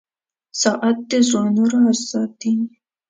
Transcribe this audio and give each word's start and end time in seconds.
•ساعت 0.61 0.97
د 1.09 1.11
زړونو 1.29 1.63
راز 1.71 1.99
ساتي. 2.11 2.53